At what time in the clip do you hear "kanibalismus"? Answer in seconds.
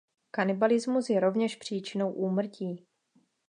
0.31-1.09